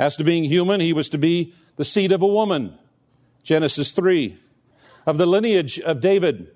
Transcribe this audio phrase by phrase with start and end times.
[0.00, 2.72] As to being human, he was to be the seed of a woman.
[3.42, 4.34] Genesis 3
[5.06, 6.50] of the lineage of David,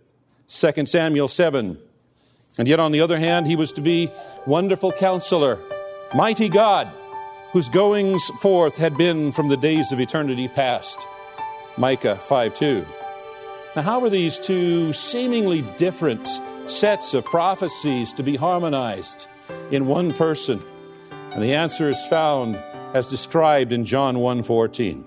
[0.49, 1.79] 2 Samuel 7.
[2.57, 4.11] And yet, on the other hand, he was to be
[4.47, 5.59] wonderful counselor,
[6.15, 6.89] mighty God,
[7.53, 11.07] whose goings forth had been from the days of eternity past.
[11.77, 12.87] Micah 5 2.
[13.77, 16.27] Now, how were these two seemingly different
[16.67, 19.27] sets of prophecies to be harmonized
[19.71, 20.63] in one person?
[21.33, 22.57] And the answer is found
[22.95, 25.05] as described in John 1 14.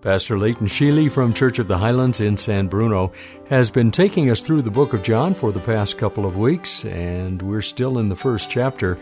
[0.00, 3.12] Pastor Leighton Sheely from Church of the Highlands in San Bruno
[3.48, 6.84] has been taking us through the book of John for the past couple of weeks,
[6.84, 8.96] and we're still in the first chapter.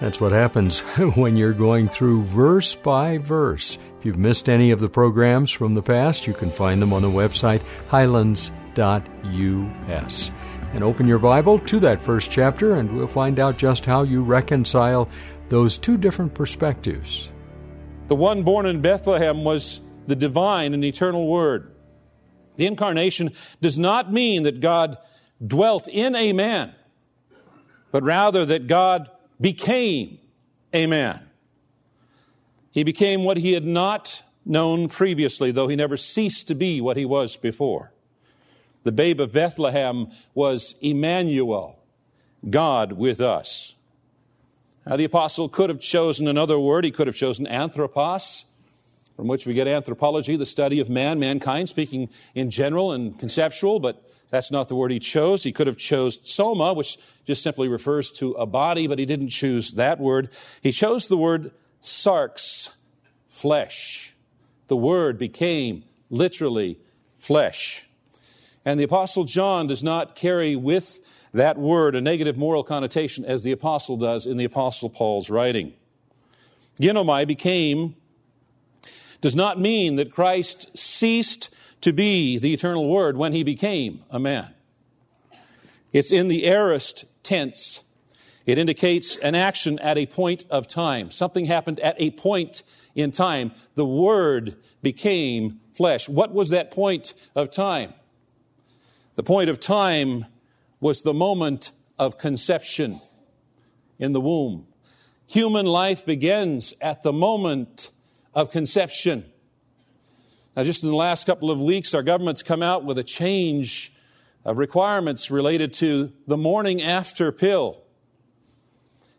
[0.00, 0.78] That's what happens
[1.16, 3.76] when you're going through verse by verse.
[3.98, 7.02] If you've missed any of the programs from the past, you can find them on
[7.02, 8.50] the website highlands.us.
[10.72, 14.22] And open your Bible to that first chapter, and we'll find out just how you
[14.22, 15.08] reconcile
[15.48, 17.30] those two different perspectives.
[18.08, 21.70] The one born in Bethlehem was the divine and eternal Word.
[22.56, 24.96] The incarnation does not mean that God
[25.46, 26.74] dwelt in a man,
[27.92, 30.18] but rather that God became
[30.72, 31.28] a man.
[32.70, 36.96] He became what he had not known previously, though he never ceased to be what
[36.96, 37.92] he was before.
[38.84, 41.78] The babe of Bethlehem was Emmanuel,
[42.48, 43.74] God with us.
[44.86, 46.84] Now, the apostle could have chosen another word.
[46.84, 48.46] He could have chosen anthropos,
[49.16, 53.80] from which we get anthropology, the study of man, mankind, speaking in general and conceptual,
[53.80, 55.42] but that's not the word he chose.
[55.42, 59.30] He could have chose soma, which just simply refers to a body, but he didn't
[59.30, 60.30] choose that word.
[60.60, 61.50] He chose the word
[61.82, 62.70] sarx,
[63.28, 64.14] flesh.
[64.68, 66.78] The word became literally
[67.18, 67.86] flesh.
[68.64, 71.00] And the apostle John does not carry with
[71.32, 75.74] that word a negative moral connotation as the apostle does in the apostle Paul's writing.
[76.80, 77.96] Ginomai became
[79.20, 81.50] does not mean that Christ ceased
[81.80, 84.54] to be the eternal Word when he became a man.
[85.92, 87.82] It's in the aorist tense.
[88.46, 91.10] It indicates an action at a point of time.
[91.10, 92.62] Something happened at a point
[92.94, 93.52] in time.
[93.74, 96.08] The Word became flesh.
[96.08, 97.92] What was that point of time?
[99.16, 100.26] The point of time
[100.80, 103.00] was the moment of conception
[103.98, 104.66] in the womb.
[105.26, 107.90] Human life begins at the moment
[108.34, 109.24] of conception.
[110.56, 113.92] Now, just in the last couple of weeks, our government's come out with a change
[114.44, 117.82] of requirements related to the morning after pill.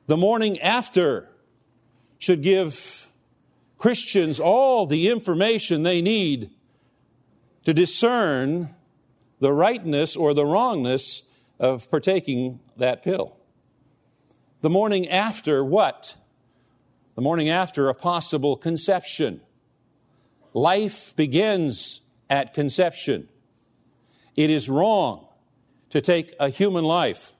[0.07, 1.29] The morning after
[2.17, 3.09] should give
[3.77, 6.49] Christians all the information they need
[7.65, 8.73] to discern
[9.39, 11.23] the rightness or the wrongness
[11.59, 13.35] of partaking that pill.
[14.61, 16.15] The morning after what?
[17.19, 19.41] the morning after a possible conception.
[20.53, 21.99] Life begins
[22.29, 23.27] at conception.
[24.37, 25.27] It is wrong
[25.89, 27.33] to take a human life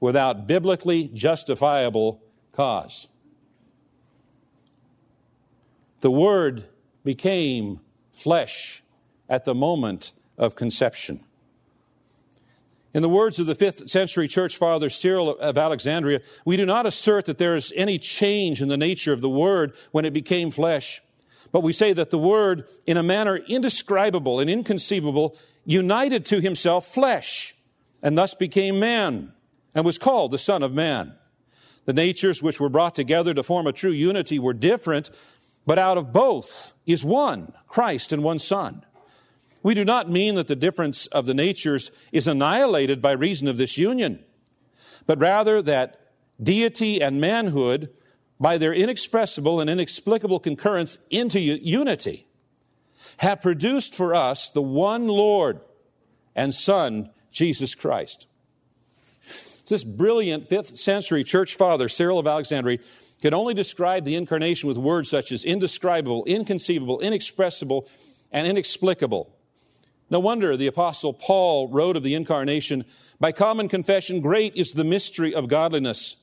[0.00, 2.20] without biblically justifiable
[2.52, 3.06] cause.
[6.02, 6.66] The Word
[7.02, 7.80] became
[8.12, 8.82] flesh
[9.30, 11.24] at the moment of conception.
[12.94, 16.86] In the words of the fifth century church father Cyril of Alexandria, we do not
[16.86, 20.50] assert that there is any change in the nature of the Word when it became
[20.50, 21.02] flesh,
[21.52, 26.86] but we say that the Word, in a manner indescribable and inconceivable, united to himself
[26.86, 27.54] flesh
[28.02, 29.32] and thus became man
[29.74, 31.14] and was called the Son of Man.
[31.84, 35.10] The natures which were brought together to form a true unity were different,
[35.66, 38.84] but out of both is one, Christ and one Son.
[39.66, 43.56] We do not mean that the difference of the natures is annihilated by reason of
[43.56, 44.20] this union,
[45.08, 47.90] but rather that deity and manhood,
[48.38, 52.28] by their inexpressible and inexplicable concurrence into unity,
[53.16, 55.58] have produced for us the one Lord
[56.36, 58.28] and Son, Jesus Christ.
[59.68, 62.78] This brilliant fifth century church father, Cyril of Alexandria,
[63.20, 67.88] could only describe the incarnation with words such as indescribable, inconceivable, inexpressible,
[68.30, 69.32] and inexplicable.
[70.08, 72.84] No wonder the Apostle Paul wrote of the incarnation
[73.18, 76.16] by common confession, great is the mystery of godliness.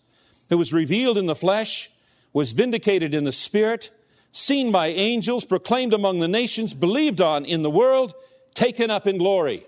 [0.50, 1.90] It was revealed in the flesh,
[2.32, 3.90] was vindicated in the spirit,
[4.32, 8.14] seen by angels, proclaimed among the nations, believed on in the world,
[8.54, 9.66] taken up in glory.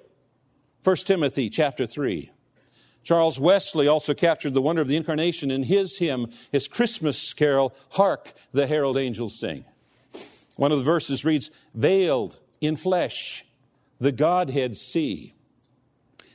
[0.84, 2.32] 1 Timothy chapter 3.
[3.04, 7.76] Charles Wesley also captured the wonder of the incarnation in his hymn, his Christmas carol,
[7.92, 9.66] Hark the Herald Angels Sing.
[10.56, 13.46] One of the verses reads, Veiled in flesh,
[14.00, 15.34] the Godhead see.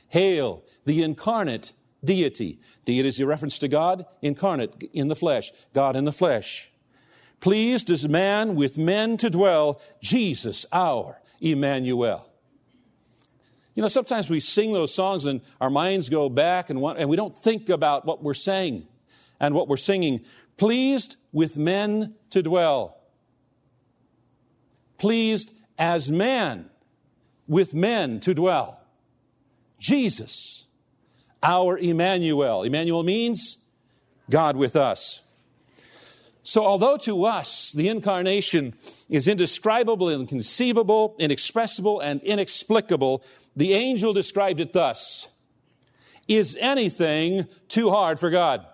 [0.09, 1.73] Hail the incarnate
[2.03, 2.59] deity.
[2.85, 6.71] Deity is a reference to God, incarnate in the flesh, God in the flesh.
[7.39, 12.27] Pleased as man with men to dwell, Jesus our Emmanuel.
[13.73, 17.09] You know, sometimes we sing those songs and our minds go back and, want, and
[17.09, 18.87] we don't think about what we're saying
[19.39, 20.21] and what we're singing.
[20.57, 22.97] Pleased with men to dwell.
[24.97, 26.69] Pleased as man
[27.47, 28.79] with men to dwell.
[29.79, 30.65] Jesus,
[31.41, 32.63] our Emmanuel.
[32.63, 33.57] Emmanuel means
[34.29, 35.21] God with us.
[36.43, 38.73] So, although to us the incarnation
[39.09, 43.23] is indescribable, inconceivable, inexpressible, and inexplicable,
[43.55, 45.27] the angel described it thus
[46.27, 48.65] Is anything too hard for God?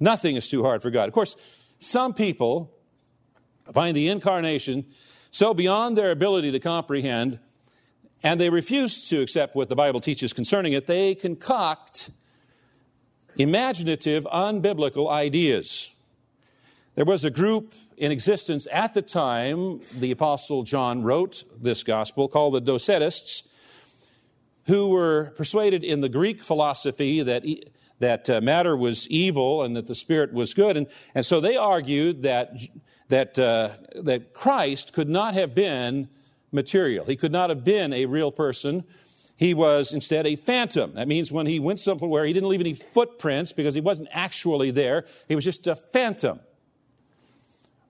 [0.00, 1.08] Nothing is too hard for God.
[1.08, 1.36] Of course,
[1.78, 2.72] some people
[3.72, 4.86] find the incarnation
[5.32, 7.38] so beyond their ability to comprehend,
[8.22, 12.10] and they refuse to accept what the Bible teaches concerning it, they concoct
[13.38, 15.92] imaginative, unbiblical ideas.
[16.96, 22.28] There was a group in existence at the time the Apostle John wrote this gospel
[22.28, 23.48] called the Docetists,
[24.66, 27.42] who were persuaded in the Greek philosophy that,
[28.00, 30.76] that uh, matter was evil and that the spirit was good.
[30.76, 32.52] And, and so they argued that,
[33.12, 36.08] that, uh, that Christ could not have been
[36.50, 37.04] material.
[37.04, 38.84] He could not have been a real person.
[39.36, 40.94] He was instead a phantom.
[40.94, 44.70] That means when he went somewhere, he didn't leave any footprints because he wasn't actually
[44.70, 45.04] there.
[45.28, 46.40] He was just a phantom.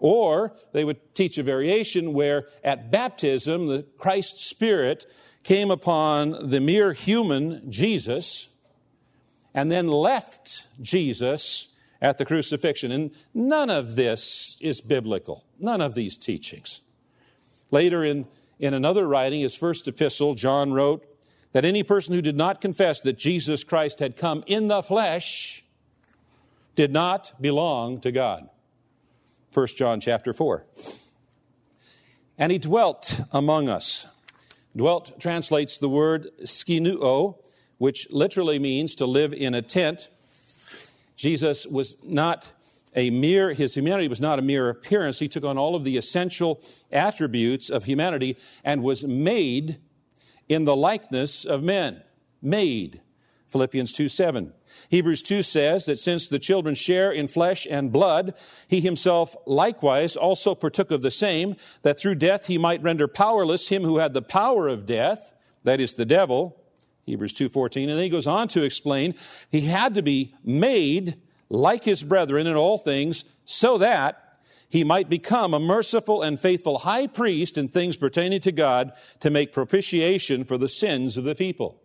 [0.00, 5.06] Or they would teach a variation where at baptism, the Christ Spirit
[5.44, 8.48] came upon the mere human Jesus
[9.54, 11.68] and then left Jesus
[12.02, 12.92] at the crucifixion.
[12.92, 16.82] And none of this is biblical, none of these teachings.
[17.70, 18.26] Later in,
[18.58, 21.06] in another writing, his first epistle, John wrote
[21.52, 25.64] that any person who did not confess that Jesus Christ had come in the flesh
[26.74, 28.48] did not belong to God.
[29.54, 30.66] 1 John chapter 4.
[32.36, 34.06] And he dwelt among us.
[34.74, 37.36] Dwelt translates the word skinuo,
[37.76, 40.08] which literally means to live in a tent.
[41.22, 42.50] Jesus was not
[42.96, 45.20] a mere, his humanity was not a mere appearance.
[45.20, 46.60] He took on all of the essential
[46.90, 49.78] attributes of humanity and was made
[50.48, 52.02] in the likeness of men.
[52.42, 53.02] Made.
[53.46, 54.52] Philippians 2 7.
[54.88, 58.34] Hebrews 2 says that since the children share in flesh and blood,
[58.66, 63.68] he himself likewise also partook of the same, that through death he might render powerless
[63.68, 65.32] him who had the power of death,
[65.62, 66.61] that is the devil.
[67.04, 69.14] Hebrews 2:14 and then he goes on to explain
[69.50, 71.16] he had to be made
[71.48, 74.38] like his brethren in all things so that
[74.72, 79.28] he might become a merciful and faithful high priest in things pertaining to God to
[79.28, 81.78] make propitiation for the sins of the people.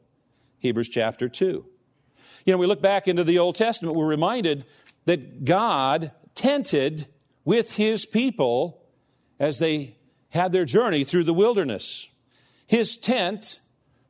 [0.59, 1.65] Hebrews chapter 2.
[2.45, 4.65] You know, we look back into the Old Testament, we're reminded
[5.03, 7.07] that God tented
[7.43, 8.81] with his people
[9.37, 9.97] as they
[10.29, 12.07] had their journey through the wilderness.
[12.67, 13.59] His tent,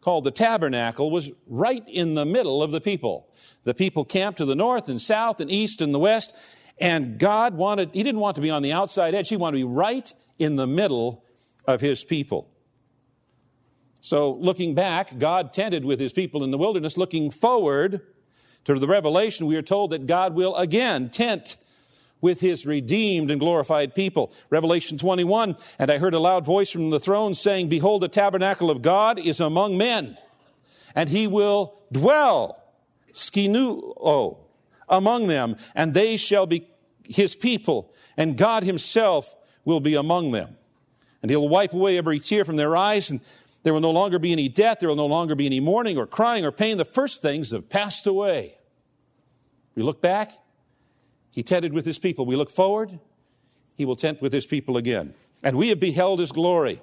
[0.01, 3.27] called the tabernacle, was right in the middle of the people.
[3.63, 6.33] The people camped to the north and south and east and the west,
[6.79, 9.65] and God wanted, He didn't want to be on the outside edge, He wanted to
[9.65, 11.23] be right in the middle
[11.65, 12.49] of His people.
[13.99, 16.97] So, looking back, God tented with His people in the wilderness.
[16.97, 18.01] Looking forward,
[18.75, 21.55] to the Revelation, we are told that God will again tent
[22.21, 24.31] with his redeemed and glorified people.
[24.49, 28.71] Revelation 21, and I heard a loud voice from the throne saying, Behold, the tabernacle
[28.71, 30.17] of God is among men,
[30.95, 32.63] and he will dwell,
[33.13, 34.39] skinuo, oh,
[34.89, 36.67] among them, and they shall be
[37.03, 40.57] his people, and God himself will be among them.
[41.21, 43.21] And he'll wipe away every tear from their eyes, and
[43.63, 46.07] there will no longer be any death, there will no longer be any mourning or
[46.07, 46.77] crying or pain.
[46.77, 48.55] The first things have passed away.
[49.75, 50.31] We look back,
[51.37, 52.25] he tented with his people.
[52.25, 52.97] We look forward,
[53.75, 55.13] he will tent with his people again.
[55.43, 56.81] And we have beheld his glory.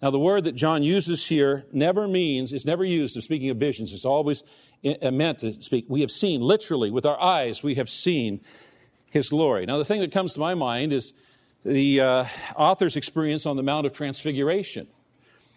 [0.00, 3.58] Now, the word that John uses here never means, it's never used of speaking of
[3.58, 3.92] visions.
[3.92, 4.42] It's always
[5.02, 5.84] uh, meant to speak.
[5.86, 8.40] We have seen, literally, with our eyes, we have seen
[9.10, 9.66] his glory.
[9.66, 11.12] Now, the thing that comes to my mind is
[11.62, 12.24] the uh,
[12.56, 14.86] author's experience on the Mount of Transfiguration.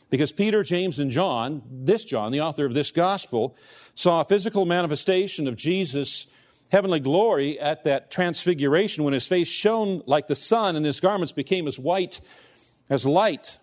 [0.09, 3.55] Because Peter, James, and John, this John, the author of this gospel,
[3.95, 6.27] saw a physical manifestation of Jesus
[6.73, 11.31] heavenly glory at that transfiguration when his face shone like the sun and his garments
[11.31, 12.19] became as white
[12.89, 13.59] as light.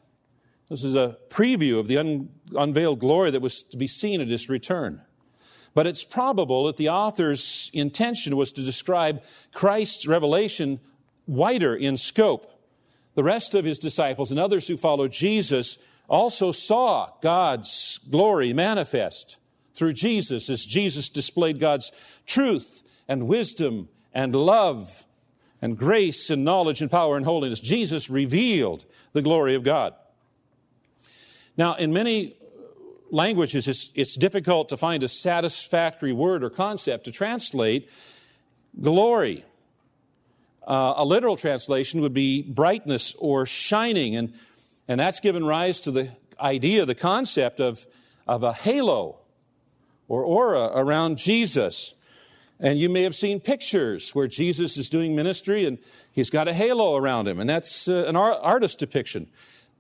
[0.68, 4.28] This is a preview of the un- unveiled glory that was to be seen at
[4.28, 5.02] his return.
[5.74, 10.78] But it's probable that the author's intention was to describe Christ's revelation
[11.26, 12.62] wider in scope.
[13.16, 19.38] The rest of his disciples and others who followed Jesus also saw God's glory manifest
[19.74, 21.90] through Jesus as Jesus displayed God's
[22.24, 25.04] truth and wisdom and love
[25.60, 27.58] and grace and knowledge and power and holiness.
[27.58, 29.94] Jesus revealed the glory of God.
[31.56, 32.36] Now, in many
[33.10, 37.90] languages, it's, it's difficult to find a satisfactory word or concept to translate
[38.80, 39.44] glory.
[40.64, 44.32] Uh, a literal translation would be brightness or shining, and,
[44.86, 47.84] and that's given rise to the idea, the concept of,
[48.28, 49.18] of a halo
[50.06, 51.96] or aura around Jesus.
[52.60, 55.78] And you may have seen pictures where Jesus is doing ministry and
[56.12, 59.28] he's got a halo around him, and that's uh, an artist depiction.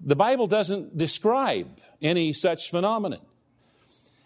[0.00, 3.20] The Bible doesn't describe any such phenomenon.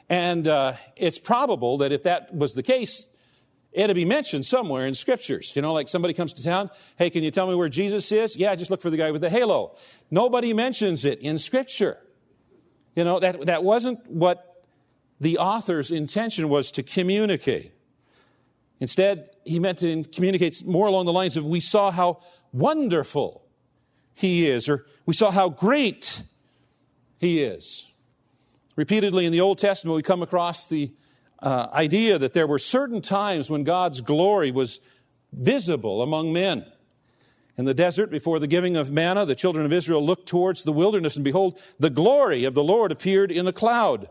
[0.09, 3.09] And uh, it's probable that if that was the case,
[3.73, 5.53] it'd be mentioned somewhere in scriptures.
[5.57, 8.37] You know, like somebody comes to town, hey, can you tell me where Jesus is?
[8.37, 9.77] Yeah, just look for the guy with the halo.
[10.13, 11.99] Nobody mentions it in scripture.
[12.95, 14.63] You know, that, that wasn't what
[15.21, 17.73] the author's intention was to communicate.
[18.85, 22.21] Instead, he meant to communicate more along the lines of we saw how
[22.53, 23.43] wonderful
[24.13, 26.23] he is, or we saw how great
[27.17, 27.91] he is.
[28.77, 30.93] Repeatedly in the Old Testament, we come across the
[31.43, 34.81] uh, idea that there were certain times when God's glory was
[35.33, 36.67] visible among men.
[37.57, 40.73] In the desert, before the giving of manna, the children of Israel looked towards the
[40.73, 44.11] wilderness, and behold, the glory of the Lord appeared in a cloud.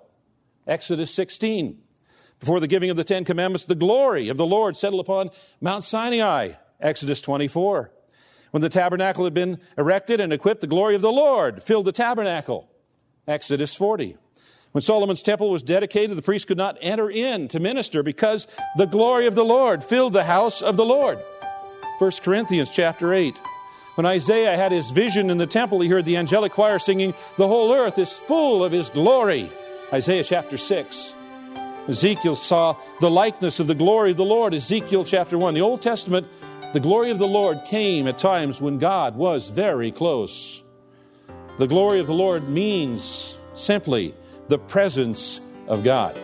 [0.65, 1.82] Exodus 16.
[2.43, 5.29] Before the giving of the Ten Commandments, the glory of the Lord settled upon
[5.61, 6.55] Mount Sinai.
[6.81, 7.89] Exodus 24.
[8.51, 11.93] When the tabernacle had been erected and equipped, the glory of the Lord filled the
[11.93, 12.69] tabernacle.
[13.29, 14.17] Exodus 40.
[14.73, 18.45] When Solomon's temple was dedicated, the priest could not enter in to minister because
[18.75, 21.23] the glory of the Lord filled the house of the Lord.
[21.99, 23.33] 1 Corinthians chapter 8.
[23.95, 27.47] When Isaiah had his vision in the temple, he heard the angelic choir singing, The
[27.47, 29.49] whole earth is full of his glory.
[29.93, 31.13] Isaiah chapter 6.
[31.87, 35.53] Ezekiel saw the likeness of the glory of the Lord, Ezekiel chapter 1.
[35.53, 36.27] The Old Testament,
[36.71, 40.63] the glory of the Lord came at times when God was very close.
[41.59, 44.15] The glory of the Lord means simply
[44.47, 46.19] the presence of God.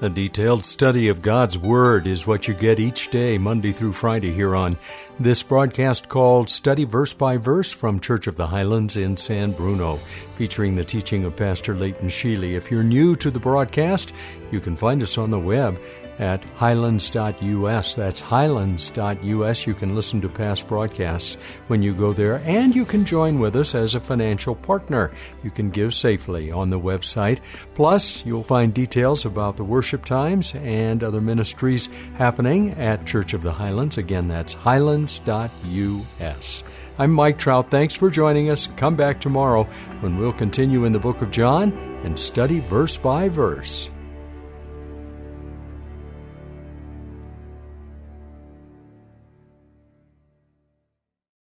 [0.00, 4.32] A detailed study of God's Word is what you get each day, Monday through Friday,
[4.32, 4.76] here on
[5.18, 9.96] this broadcast called Study Verse by Verse from Church of the Highlands in San Bruno,
[10.36, 12.52] featuring the teaching of Pastor Leighton Sheely.
[12.52, 14.12] If you're new to the broadcast,
[14.52, 15.80] you can find us on the web
[16.18, 17.94] at highlands.us.
[17.94, 19.66] That's highlands.us.
[19.66, 21.34] You can listen to past broadcasts
[21.68, 25.12] when you go there, and you can join with us as a financial partner.
[25.42, 27.40] You can give safely on the website.
[27.74, 33.42] Plus, you'll find details about the worship times and other ministries happening at Church of
[33.42, 33.98] the Highlands.
[33.98, 36.62] Again, that's highlands.us.
[37.00, 37.70] I'm Mike Trout.
[37.70, 38.66] Thanks for joining us.
[38.76, 39.64] Come back tomorrow
[40.00, 41.72] when we'll continue in the book of John
[42.04, 43.88] and study verse by verse.